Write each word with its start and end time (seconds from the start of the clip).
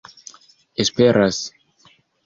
esperas 0.79 1.39